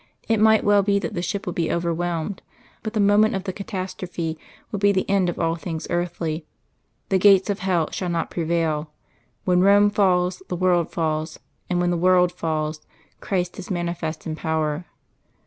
[0.27, 2.41] It might well be that the ship would be overwhelmed,
[2.81, 4.35] but the moment of the catastrophe
[4.71, 6.43] would be the end of all things earthly.
[7.09, 8.89] The gates of hell shall not prevail:
[9.45, 11.37] when Rome falls, the world falls;
[11.69, 12.83] and when the world falls,
[13.19, 14.85] Christ is manifest in power.